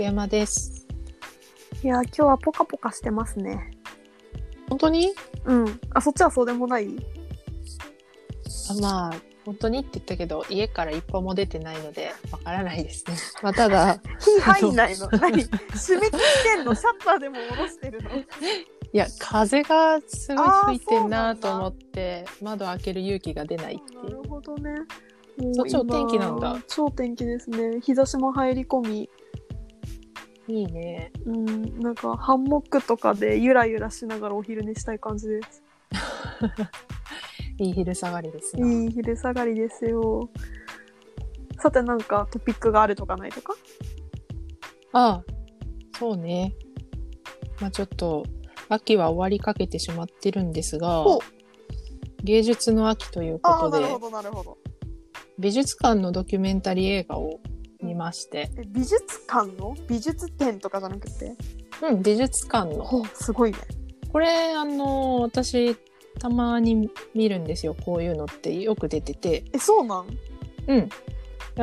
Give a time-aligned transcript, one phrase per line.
[0.00, 0.86] 竹山です。
[1.84, 3.70] いや、今日はポカポカしてますね。
[4.70, 5.12] 本当に？
[5.44, 5.80] うん。
[5.92, 6.96] あ、そっちはそうでもない？
[8.70, 13.16] あまあ、本当にって言ったけど、家から一歩も出てないので、わからないですね。
[13.42, 15.06] まあ、ただ、火入んないの？
[15.10, 15.42] 何？
[15.44, 16.74] 締め切ってんの？
[16.74, 18.08] シャッターでも下ろしてるの？
[18.16, 18.24] い
[18.92, 24.10] や、風がすごい吹いてんなと思って、窓開ける勇気が出ないってないう。
[24.12, 24.70] るほどね。
[25.36, 27.80] もそっちお天気なんだ今超天気ですね。
[27.82, 29.10] 日差しも入り込み、
[30.50, 31.12] いいね。
[31.24, 35.62] うん、なんかハンモックとかでゆらゆらしながらお昼寝したい感じです。
[37.58, 38.66] いい昼下がりですな。
[38.66, 40.28] いい昼下がりですよ。
[41.60, 43.54] さてなんかトピックがあるとかないとか？
[44.92, 45.24] ああ、
[45.96, 46.54] そうね。
[47.60, 48.24] まあちょっと、
[48.68, 51.04] 秋は終わりかけてしまってるんですが
[52.24, 53.86] 芸術の秋ということで。
[55.38, 57.49] 美術館のドキュメンタリー映画を見
[58.00, 59.76] まして、え美術館の？
[59.86, 61.36] 美術展とかじゃなくて？
[61.82, 62.82] うん、美術館の。
[62.82, 63.58] ほうすごいね。
[64.10, 65.76] これ、あの、私、
[66.18, 67.76] たまに見るんですよ。
[67.84, 69.44] こういうのってよく出てて。
[69.52, 70.06] え、そうなん？
[70.66, 70.74] う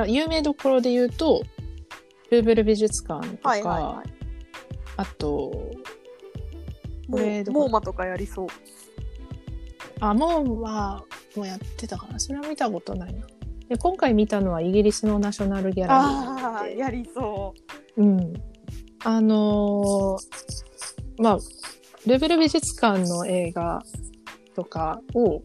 [0.05, 0.11] ん。
[0.11, 1.43] 有名どころで言うと、
[2.29, 4.09] ルーブル美術館とか、はいはいはい。
[4.97, 5.71] あと、
[7.07, 8.47] モーマとかやりそう。
[9.99, 11.03] あ、モンは、
[11.35, 12.19] もうやってたかな。
[12.19, 13.25] それは見たことないな。
[13.69, 17.53] で今回見たのはイギリスのナショナルギャラリーで、やりそ
[17.97, 18.33] うん。
[19.03, 21.37] あのーまあ、
[22.05, 23.81] ルーブル美術館の映画
[24.55, 25.41] とかを、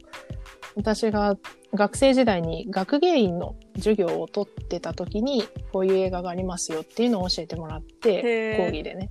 [0.76, 1.36] 私が
[1.74, 9.10] 学生時代に学芸員の授業を取ってた時に、こういう映画がありますよっていうのを教えてもらって講義でね。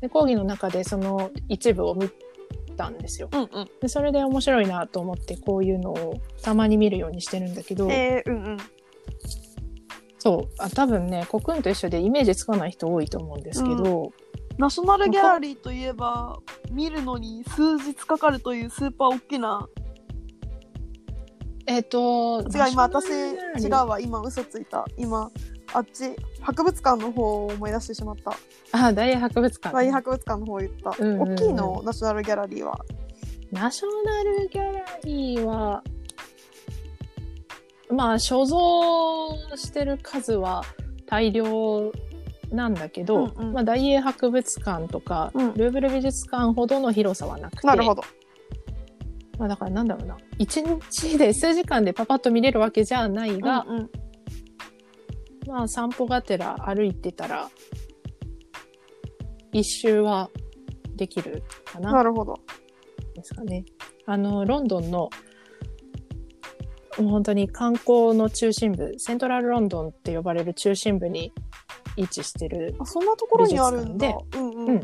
[0.00, 2.10] で講義の中でその一部を見
[2.76, 3.28] たんですよ。
[3.32, 3.36] う。
[3.36, 3.68] うんうん。
[3.80, 8.56] でそれで面白いなと思ってこういうのをたまに見るようにしてるんだけど、えー、うんうん。
[10.18, 14.12] そうあ多分ねコクンと一緒でイメージつかない人多いと思うんですけど、
[14.58, 16.38] ナショナルギャラリーといえば、
[16.70, 19.68] 見るのに数日かかるというスーパー大きな。
[21.66, 24.00] えっ、と違う、今私、違うわ。
[24.00, 24.86] 今、嘘ついた。
[24.96, 25.30] 今、
[25.72, 28.32] あっち、博物館の方を思い出してしまった。
[28.72, 30.94] あ大英博物館、大博物館の方を言った。
[30.98, 32.84] うんうんうん大きいの、ナショナルギャラリーは？
[33.52, 35.82] ナショナルギャラリーは
[37.90, 40.62] まあ所蔵してる数は
[41.06, 41.92] 大量
[42.50, 48.02] なんだけど、うんうんまあ、大英博物館とか、うんルーブル美術館ほどの広さはなくてなるほど。
[49.38, 53.90] まあ、だからなんだろうな一日で数時間でパパッと見れるわけじゃないが、うんうん
[55.46, 57.50] まあ散歩がてら歩いてたら
[59.52, 60.30] 一周は
[60.96, 62.34] できるかななるほど。
[63.14, 63.64] ですかね。
[64.06, 65.08] あのロンドンの
[66.98, 71.32] もう本当に観光の中心部セントラルロンドンって呼ばれる中心部に
[71.96, 74.08] 位置してるあ、そんなところにあるんだ。
[74.32, 74.68] 美うんうん。
[74.68, 74.80] うん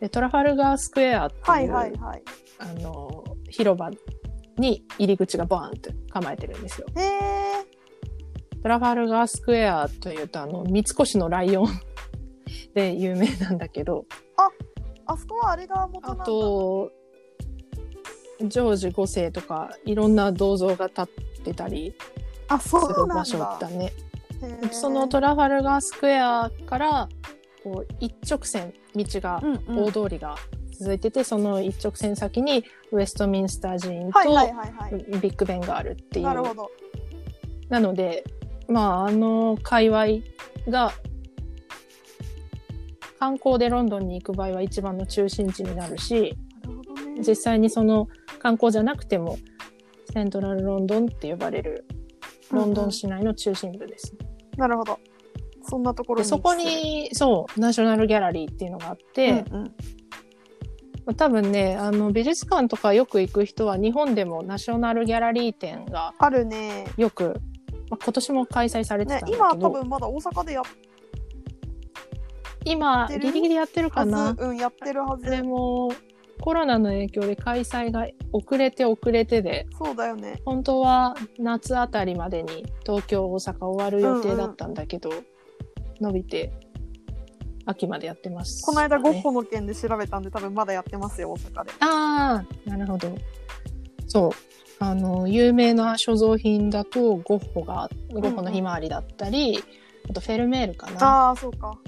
[0.00, 2.22] でトラファルガースクエアっていう、はいはいはい。
[2.58, 3.90] あの広場
[4.58, 6.86] に入り口がバーンって構えてるんですよ。
[6.96, 7.75] へえ。
[8.66, 11.68] トラファルガースクエアというとあの三越のライオン
[12.74, 14.06] で有名なんだけど
[15.06, 16.24] あそこはあれが元なあんだ。
[16.24, 16.90] と
[18.40, 21.06] ジョージ5世とかいろんな銅像が立っ
[21.44, 21.94] てたり
[22.48, 23.56] あ、すそうなんる場所だ。
[23.60, 23.92] だね。
[24.72, 27.08] そのトラファルガースクエアから
[27.62, 30.34] こう一直線道が、うんうん大通りが
[30.72, 35.20] 続いててその一直線先にウェストミンスター寺院と。
[35.20, 36.26] ビッグベンがあるっていう。
[37.68, 38.24] なので、
[38.68, 40.06] まあ、あの界隈
[40.68, 40.92] が、
[43.18, 47.22] 観光でロンドンに行く場合は一番の中心地になるし、なるほどね。
[47.26, 49.38] 実際にその観光じゃなくても、
[50.12, 51.86] セントラルロンドンって呼ばれる、
[52.50, 54.14] ロンドン市内の中心部です。
[54.56, 54.98] なるほど。
[55.62, 56.24] そんなところに。
[56.24, 66.86] でそこ、に、そう、ナショナルギャラリーっていうのがあって、うんうん、まあ多分ね、あの、美術館とかよく行く人は日本でもナショナルギャラリー展があるね。
[66.96, 67.40] よく、
[67.90, 70.64] まあ、今年も開催されてねたんだけど、今多分まだ大阪でやっ
[72.64, 75.30] 今ギリギリやってるかはなず、うん、やってるはず。
[75.30, 75.92] でも
[76.40, 79.66] コロナの影響で開催が遅れて遅れてで。
[79.78, 80.42] そうだよね。
[80.44, 85.10] 本当は夏あたりまでに東京大阪終わる予定だったんだけど、
[86.00, 86.52] 伸びて
[87.64, 91.72] 秋までやってます、この間ゴッねホの件で調べたんで多分まだやってますよ、大阪で。
[91.80, 93.08] ああなるほど。
[94.06, 94.30] そう
[94.78, 99.62] あの有名な所蔵品だとゴッホがゴッホのひまわりだったり、
[100.08, 101.78] あとフェルメールかなああ、そうか。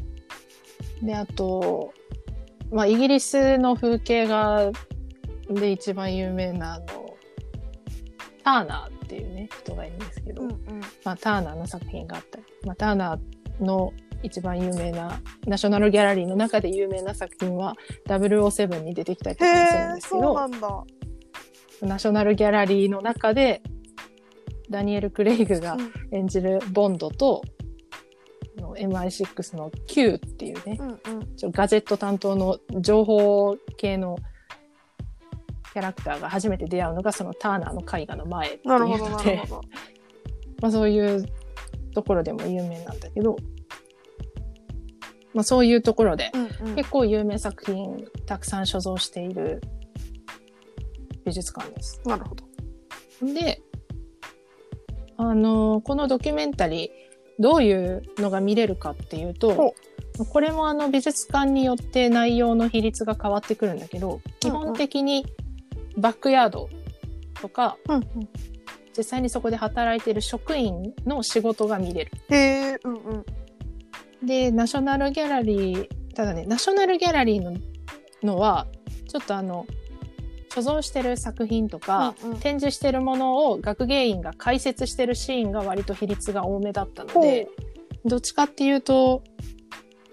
[1.02, 1.92] であと、
[2.70, 4.72] まあ、イギリスの風景画
[5.48, 6.86] で一番有名なあの
[8.42, 10.58] ターナーっていうね人がいるんですけど、うんうん。
[11.04, 13.92] まあ、ターナーの作品があったり、まあ、ターナーの
[14.22, 17.76] 一番有名な、ナショナルギャラリーの中で有名な作品は
[18.06, 20.84] 007に出てきたりとへかもするんえですけど、そうなんだ
[21.86, 23.62] ナショナルギャラリーの中で、
[24.70, 25.92] ダニエル・クレイグがうん。
[26.10, 27.42] 演じるボンドと、
[28.58, 31.36] あの MI6 の Q っていうね、うんうん。
[31.36, 34.16] ちょガジェット担当の情報系の
[35.72, 39.42] キャラクターが初めて出会うのがそのターナーの絵画の前っていうので
[40.60, 41.24] まあそういう
[41.94, 43.36] ところでも有名なんだけど、
[45.34, 46.74] まあそういうところでうんうん。
[46.74, 49.62] 結構有名作品たくさん所蔵している
[51.28, 52.00] 美術館です。
[52.06, 52.44] なるほど
[53.34, 53.60] で、
[55.16, 56.88] あのこのドキュメンタリー
[57.38, 59.74] どういうのが見れるかっていうと、
[60.30, 65.26] これもあの美術館によって内容の比率が変わってくるんだけど、基本的に
[65.96, 66.68] バックヤード
[67.40, 68.02] とか、うんうん
[68.96, 72.10] 実際にそこで働いている職員の仕事が見れる。
[72.30, 73.24] へえうんうん
[74.24, 77.52] で、ナショナルギャラリー、ただね、ナショナルギャラリーの
[78.24, 78.66] のは、
[79.08, 79.66] ちょっとあの、
[80.48, 82.38] 所蔵してる作品とか、うんうん。
[82.38, 87.48] 展示してるものを学芸員が解説してるシーンが割と比率が多めだったので、
[88.04, 89.22] どっちかっていうと、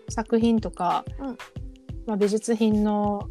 [0.10, 1.38] 作品とか、うん。
[2.06, 3.28] まあ、美術品の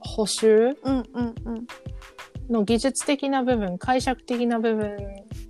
[0.00, 1.66] 補修うんうんうん。
[2.50, 4.96] の技術的な部分、解釈的な部分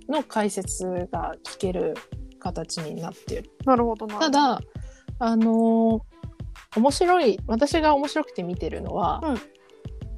[0.09, 1.93] の解説が聞ける
[2.39, 3.51] 形になっている。
[3.65, 4.19] なるほどな。
[4.19, 4.61] ただ、
[5.19, 6.19] あのー
[6.75, 9.21] 面白い、私が面白くて見てるのは、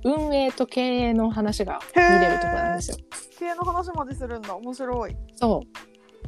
[0.03, 2.97] 運営と経営の話が見れるところなんですよ。
[3.39, 5.63] 経営の話までするんだ面白いそ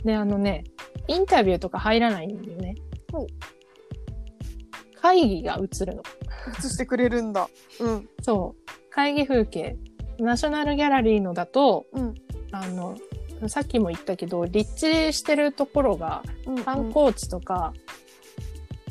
[0.03, 0.05] う。
[0.05, 0.63] で、あのね、
[1.07, 2.75] インタビューとか入らないんだよね
[3.11, 3.27] ほう。
[4.99, 6.03] 会議が映るの。
[6.59, 7.49] 映してくれるんだ
[7.79, 8.89] うんそう。
[8.89, 9.75] 会議風景。
[10.19, 12.15] ナショナルギャラリーのだと、うん
[12.51, 12.95] あの、
[13.47, 17.73] さっきも言ったけど、立地してるところがうんうん観光地とか、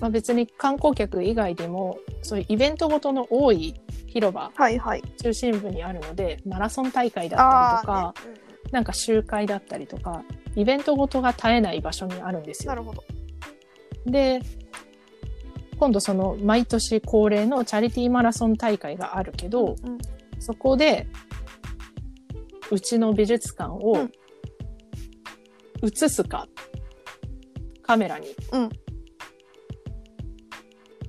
[0.00, 3.80] まあ別に観光客以外でも、そういうイベントごとの多い
[4.12, 5.02] 広場、はいはい。
[5.22, 8.40] 中心部にあるので、マラソン大会だったりとか、あーね。
[8.70, 10.22] なんか集会だったりとか、
[10.54, 12.72] イベントごとが絶えない場所にあるんですよ。
[12.72, 13.04] うんなるほど。
[14.04, 14.40] で、
[15.78, 19.98] 今度その毎年恒例のチャリティーマラソン大会があるけど、うん。
[20.38, 21.06] そこで、
[22.70, 24.12] うちの美術館をうん。
[25.84, 26.46] 映すか、
[27.82, 28.28] カメラに。
[28.52, 28.68] うん。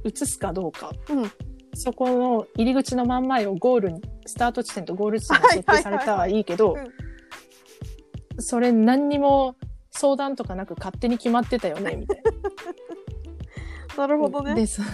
[0.06, 1.31] 映すかどうか、うん
[1.73, 6.75] そこの入り口の真ん前をゴールに、スタート地点とゴール地点が設定されたはいいけど
[8.39, 9.55] それ何にも
[9.91, 12.31] 相談とかなく勝手に決まってたよね、みたいな。
[13.95, 14.87] なるほどねで、そう。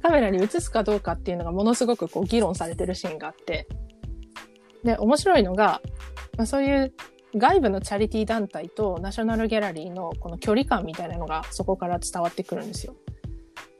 [0.00, 3.66] カメラに映すかどうかっていうのがものすごくこう議論されてるシーンがあって。
[4.84, 5.82] で、面白いのが、
[6.36, 6.92] まあ、そういう
[7.36, 12.94] 外部のチャリティー団体とナショナルギャラリーのこの距離感みたいなのがそこから伝わってくるんですよ。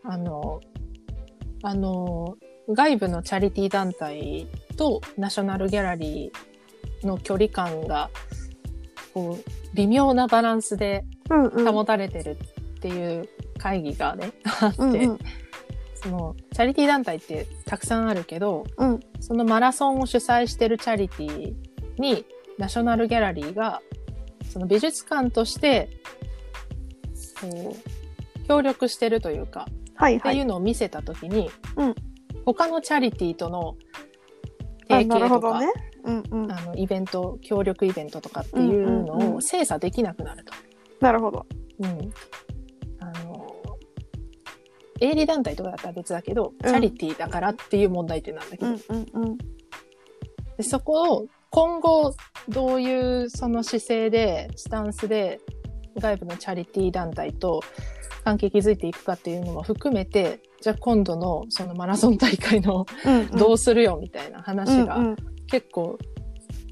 [0.05, 0.61] あの、
[1.63, 2.37] あの、
[2.69, 8.11] 外部のチャリティー団体とナショナルギャラリーの距離感が、
[9.15, 12.39] こう、微妙なバランスで保たれてる
[12.77, 13.29] っていう
[13.59, 14.95] 会議がね、あって、うん。
[14.95, 15.19] うん
[16.03, 19.01] その、チャリティー団体ってたくさんあるけど、うん。
[19.21, 22.27] そのマラソンを主催してるチャリティーに、
[22.59, 23.81] ナショナルギャラリーが、
[24.51, 25.89] その美術館として、
[27.41, 29.69] こう、協力してるというか、
[30.03, 30.33] はいはい。
[30.33, 31.95] っていうのを見せたときに、うん。
[32.45, 33.77] 他のチャリティーとの
[34.89, 35.69] あ提携とか、ね。
[36.05, 36.53] うんうん。
[36.53, 40.53] あの、イベント、協力イベントとかっていうのを精査できなくなると。
[41.01, 41.47] なるほど。
[41.79, 42.13] うん。
[42.99, 43.47] あの、
[45.01, 46.71] 営利団体とかだったら別だけど、うん。
[46.71, 49.39] チャリティーだからっていう問題点なんだけど、うんうんうん。
[50.57, 52.15] でそこを今後
[52.49, 55.39] どういうその姿勢で、スタンスで
[55.99, 57.63] 外部のチャリティー団体と
[58.25, 62.87] 関係築いていくかっていうのも含めて、じゃあ今度のそのマラソン大会の
[63.37, 65.17] どうするよみたいな話が
[65.49, 65.99] 結構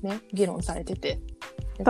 [0.03, 1.21] ね、議論されてて。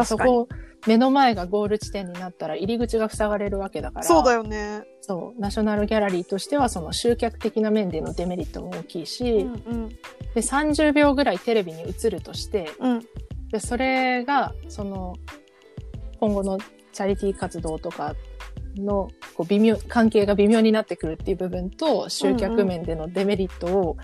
[0.05, 0.49] そこ、
[0.87, 4.07] 目の前がゴール地点になったら入り口が塞がれるわけだから。
[4.07, 4.83] そうだよね。
[5.01, 9.89] そう、ナショナルギャラリーとしてはその集客的な面でのデメリットも大きいし、うんうん。
[9.89, 9.97] で、
[10.37, 13.01] 30秒ぐらいテレビに映るとして、うん。
[13.51, 15.15] で、それが、その、
[16.19, 16.59] 今後の
[16.93, 18.15] チャリティー活動とか
[18.77, 23.97] の、こう、微妙、関係が微妙になってくるっていう部分と、集客面でのデメリットを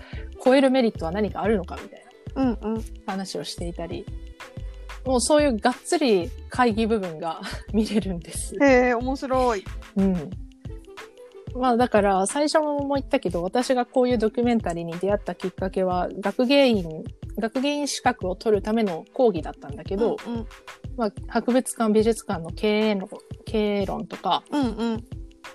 [0.43, 4.05] 超えるメリットは何かあるのかみたいなうんうん話をしていたり、
[5.05, 7.41] もうそういうがっつり会議部分が
[7.73, 8.55] 見れるんです。
[8.61, 9.63] へえ面白い
[9.95, 10.29] うん。
[11.55, 17.03] まあだから最初も言ったけど私がこういうドキュメンタリーに出会ったきっかけは学芸員、
[17.39, 20.47] 学芸員資格を取るための講義だったんだけど、うんうん
[20.97, 23.07] まあ博物館美術館の経営の、
[23.45, 25.05] 経営論とか、うんうん。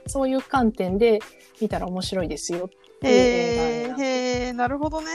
[0.06, 1.20] そういう観点で
[1.60, 5.08] 見たら面白いですよっていうへ映画にえ、なへえ、なるほどね。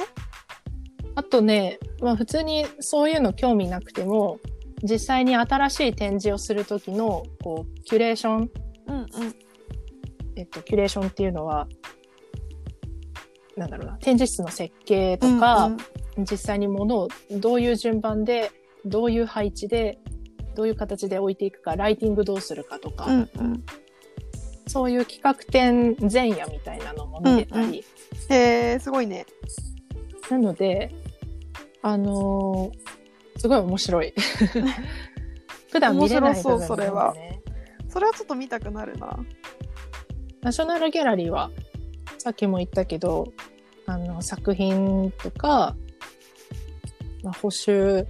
[1.16, 4.40] あとね、まあ普通にそういうの興味なくても、
[4.84, 8.52] 実際に新しい展示をするときの、こう、キュレーション、
[8.88, 9.08] うんうん。
[10.36, 11.68] えっと、キュレーションっていうのは、
[13.56, 15.78] なんだろうな、展示室の設計とか、うん
[16.20, 18.52] 実際に物をどういう順番で、
[18.86, 20.00] どういう配置で、
[20.58, 23.64] どういう形で置いていくか、ライティングどうするかとか、うんうん。
[24.66, 27.84] そういう企画展前夜みたいなのも見れたり、うんうんへ
[28.74, 29.28] え、すごいね。
[30.32, 30.92] なので、
[31.84, 34.16] あのーすごい面白い。
[35.72, 37.14] 普段見れない部分面白そうそれは
[37.88, 39.20] それはちょっと見たくなるな。
[40.42, 41.52] ナショナルギャラリーは、
[42.18, 43.32] さっきも言ったけど、
[43.86, 45.76] あの、作品とか、
[47.22, 48.08] まあ、補修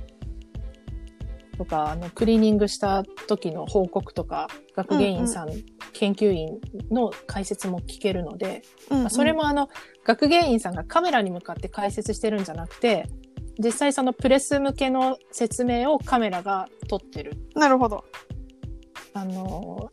[1.57, 5.49] とか、あの、クリーニングした時の報告とか、学芸員さん、
[5.93, 6.59] 研究員
[6.91, 9.69] の解説も聞けるので、うんうんまあそれもあの、
[10.05, 13.07] 学芸員さんがカメラに向かって解説してるんじゃなくて、
[13.57, 17.33] 実際そのプレス向けの説明をカメラが撮ってる。
[17.55, 18.05] なるほど。
[19.13, 19.89] あの、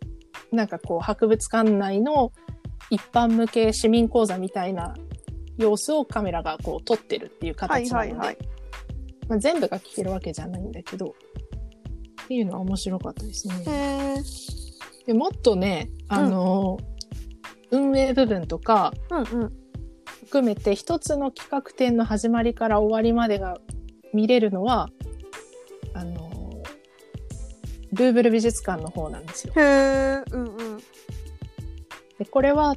[0.52, 2.32] なんかこう、博物館内の
[2.90, 4.94] 一般向け市民講座みたいな
[5.56, 8.38] 様子をカメラがこう撮ってるっていうはい形なので、はいはい。
[9.28, 11.14] まあ、全部が聞けるわけじゃないんだけど、
[12.24, 14.22] っていうのは面白かったですね。
[15.06, 16.78] でもっとね、あの、
[17.70, 19.52] 運営部分とかうんうん。
[20.24, 23.58] 含めて一つの企画展の始まりから終わりまでが
[24.12, 24.88] 見れるのは、
[25.92, 26.62] あの、
[27.92, 29.52] ルーブル美術館の方なんですよ。
[29.56, 30.22] へえ。
[30.32, 30.78] うんうん。
[32.18, 32.76] でこれは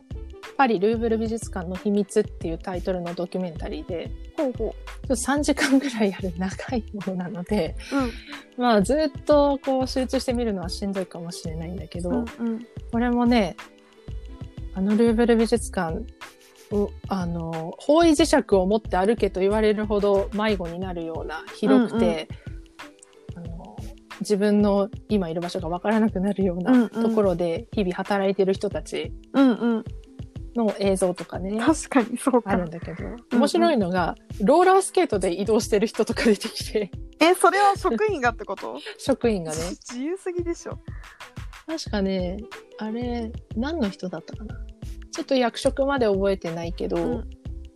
[0.57, 4.73] パリ・ルーブル美術館の秘密っていうタイトルのドキュメンタリーで、ほうほちょ
[5.03, 7.75] っと3時間ぐらいある長いものなので、
[8.57, 8.61] う。
[8.61, 12.15] まあずっとこう集中して見るのはしんどいかもしれないんだけど、うん。
[12.17, 12.67] うんうん。
[12.91, 13.55] これもね、
[14.73, 15.99] あのルーブル美術館
[16.71, 22.27] を、あの、方位磁石を持って歩けと言われるほど迷子になるような広くて、
[23.35, 23.77] あの
[24.21, 29.83] 自分の今いる場所がわからなくなるよううんうなんところで日々働いてる人たちうんうん。
[30.57, 32.69] の映像とかね、確かにそうかあるん。
[32.69, 38.79] だけど、面白いのが、ローラースケートで移動してる人とか出てきて、え、それは職員がってこと？
[38.97, 40.79] 職員がね、 自由すぎでしょ。
[41.67, 42.37] 確かね、
[42.79, 44.57] あれ、何の人だったかな。
[45.11, 47.29] ちょっと役職まで覚えてないけど、うん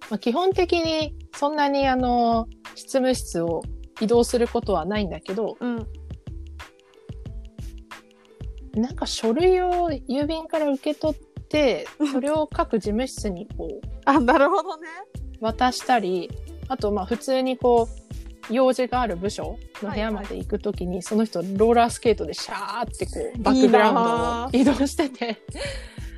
[0.10, 3.62] まあ、基本的にそんなにあの、執務室を
[4.00, 5.88] 移動することはないんだけど、うん。
[8.74, 11.18] なんか書類を郵便から受け取っ
[11.52, 14.88] て、それを各事務室にこう、 あ、なるほどね。
[15.40, 16.30] 渡したり、
[16.70, 17.88] あとまあ普通にこ
[18.50, 23.96] う、用事がある部署の部屋まで行くときに、その人ローラースケートでシャーってこう、バックグラウン
[24.54, 25.38] ドを移動してて、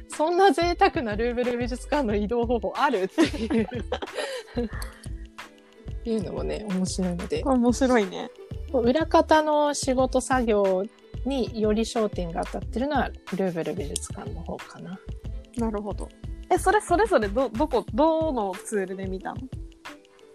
[0.10, 3.68] そんな贅沢なルーブル美術館の移動方法あるっていう。
[6.06, 8.30] いうのもね、面白いので、面白いね。
[8.74, 10.86] 裏方の仕事作業
[11.26, 15.00] により焦点が当たってるのは、ルーブル美術館の方かな。
[15.58, 16.10] なるほど。
[16.50, 19.42] え、それそれぞれど、どこ、どのツールで見たの？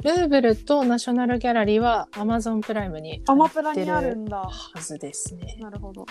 [0.04, 4.38] ルーブルとナショナルギャラリーは Amazon プライムにアマプラにあるんだ。
[4.38, 5.56] はずですね。
[5.60, 6.06] なるほど。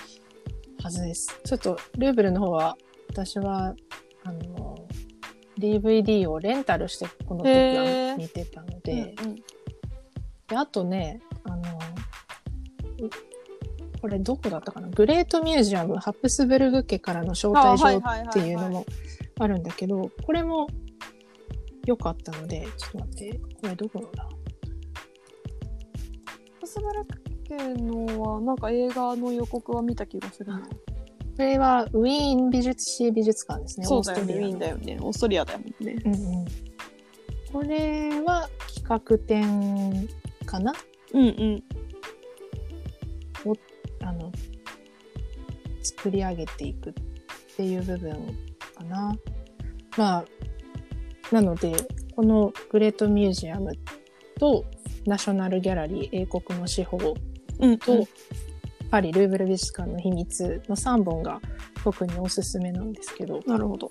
[0.84, 1.40] はずです。
[1.46, 2.78] ちょっと、ルーブルの方は、
[3.10, 3.74] 私は、
[4.24, 4.76] あの、
[5.58, 9.36] DVD をレンタルして、この時は見てたので、うんうん
[10.48, 13.10] であとね、あの、う
[14.01, 14.89] これどこだったかな？
[14.89, 18.86] グレートミュージアム、ハプスブルグ家からの招待状っていうのも
[19.39, 20.68] あるんだけど、これも
[21.86, 24.30] 良かったので、ちょっと待って、これどこのだ？
[26.62, 30.60] コスブルク家のは、なんか映画の予告は見た気がするな。
[30.60, 30.68] こ
[31.38, 33.86] れはウィーン美術史美術館ですね。
[33.86, 34.34] そうだよね。
[34.34, 34.98] ウィーンだよね。
[35.01, 35.96] オーストリアだよね。
[36.04, 36.46] うんうん。
[37.54, 40.08] これは企画展
[40.46, 40.74] かな？
[41.13, 41.63] うんうん。
[44.01, 44.32] あの、
[45.82, 46.94] 作り上げていくっ
[47.56, 48.12] ていう部分
[48.75, 49.16] かな。
[49.98, 50.25] まあ、
[51.32, 51.74] なので、
[52.16, 53.72] このグレートミュージアム
[54.39, 54.66] と
[55.06, 56.98] ナショナルギャラリー英国の司法
[57.60, 58.08] うんと、
[58.92, 61.42] パリ・ルーブル美術館の秘密の3本が
[61.84, 63.88] 特におすすめなんですけど、なるほど。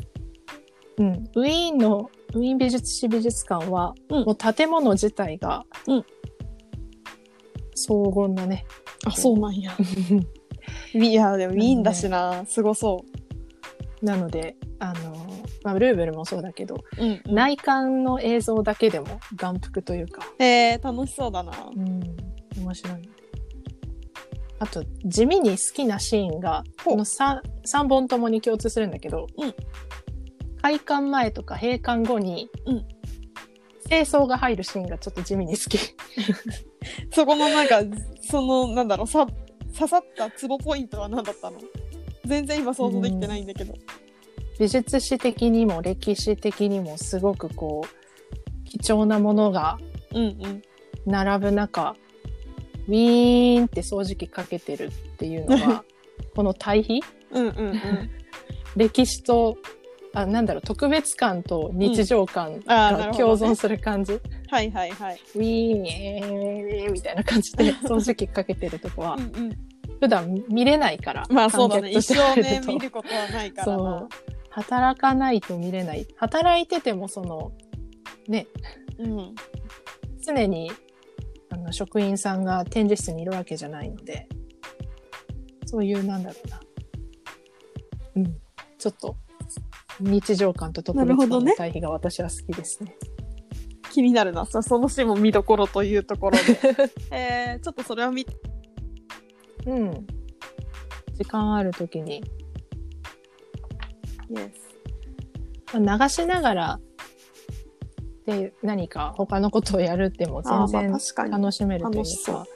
[0.99, 6.05] うん、ウィーンのウィーン美術史美術館は、うんもう建物自体が、うん
[7.75, 8.65] 荘厳なね。
[9.07, 9.73] あ、そうなんや。
[10.95, 12.45] いや、でもウィーンだしな。
[12.47, 13.05] すごそ
[14.03, 15.27] なので、あの、
[15.63, 17.05] まあ、ルーブルもそうだけど、う。
[17.05, 21.53] うん、内観の映像だけでも眼福というか、えー、楽しそうだな。
[21.75, 22.01] うん、
[22.61, 23.09] 面白い。
[24.59, 29.55] あと地味に好きなシーンがこの 3, 3本ともに共通するんだけど、うん
[30.63, 32.87] 開館前とか閉館後に、うん
[33.89, 35.79] 清掃が入るシーンがちょっと地味に好き。
[37.15, 37.83] そこのなんか
[38.27, 39.27] そのなんだろうさ
[39.75, 41.59] 刺さったツボポイントは何だったの？
[42.25, 43.75] 全然今想像できてないんだけど、
[44.59, 49.79] 美術史的にも歴史的にもすごくこう貴重なものが
[50.13, 50.63] うん、うん。
[51.05, 51.95] 並ぶ中
[52.89, 55.85] ウィーンって掃除機かけてるっていうのは
[56.35, 57.01] この対比？
[57.31, 58.11] うんうんうん。
[58.77, 59.57] 歴史と
[60.15, 65.21] あなんだろう特別感と日常感が共存する感じ、はいはいはい。
[65.35, 69.15] ウィーンえーみたいな感じで 掃除機かけてるとこは。
[69.15, 69.57] うんうん。
[70.01, 71.91] 普段見れないからまあそうだね。
[71.91, 73.65] 一生ね見ることはないから。
[73.65, 74.09] そなう。
[74.51, 76.07] 働かないと見れない。
[76.17, 77.53] 働いててもその
[78.29, 78.47] ね
[78.99, 79.35] うん
[80.25, 80.71] 常に
[81.51, 84.29] あの職員さんが展示室にいるわけじゃないので
[85.67, 86.61] そういうなんだろうな。
[88.17, 88.37] うん。
[88.79, 89.17] ちょっと
[90.01, 92.95] 日常感と特別感の対比が私は好きですね。
[93.97, 94.45] 気になるな。
[94.45, 96.43] そそのシーンも見どころというところで。
[97.11, 98.27] えー、ちょっとそれは見
[99.65, 100.07] うん。
[101.15, 102.23] 時間あるときに、
[104.31, 104.51] Yes
[105.81, 106.81] まあ流しながら
[108.27, 110.93] で何か他のことをやるっても全然
[111.31, 112.47] 楽しめるというか、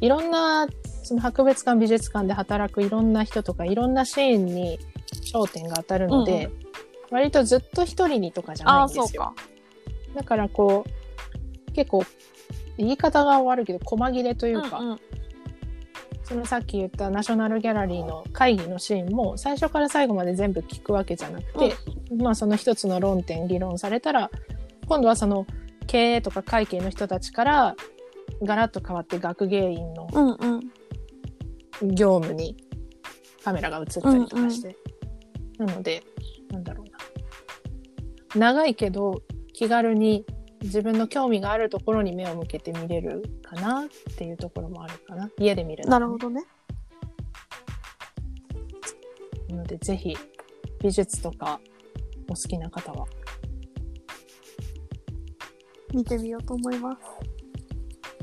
[0.00, 0.66] いろんな
[1.04, 4.80] その博物館美術館で働くいろんな人とかいろんなシーンに
[5.32, 6.68] 焦点が当たるので、うん
[7.10, 9.34] 割とずっと一人にとかじゃないあんですよ。
[10.14, 12.04] だからこう結構
[12.76, 15.00] 言い方が悪いけど細切れというか、うんうん。
[16.24, 21.74] そのさっき言ったナショナルギャラリーの会議のシーンも最初から最後まで全部聞くわけじゃなくて、
[22.14, 24.30] まあその一つの論点議論されたら
[24.86, 25.46] 今度はその
[25.86, 27.76] 経営とか会計の人たちから
[28.42, 30.60] ガラッと変わって学芸員のうんうん。
[31.94, 32.56] 業務に
[33.44, 34.76] カメラが映ったりとかして、
[35.58, 36.02] なので
[36.50, 36.98] なんだろうな。
[38.48, 39.22] 長いけど
[39.58, 40.24] 気軽に
[40.62, 45.28] 自分の興味があるところに目を向けて見れるかなっていうところもあるかな。
[45.36, 46.00] 家で見るのはね。
[46.04, 46.44] なるほどね。
[49.50, 50.16] なのでぜひ
[50.80, 51.58] 美術とか
[52.28, 53.06] お好きな方は。
[55.92, 56.98] 見てみようと思います、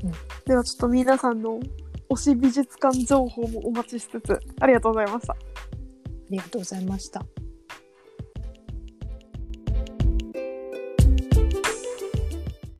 [0.06, 0.12] うん。
[0.46, 1.60] ではちょっと皆さんの
[2.10, 5.34] 推し美術館情報もお待ちしつつありがとうございました。
[5.34, 5.38] あ
[6.30, 7.26] りがとうございました。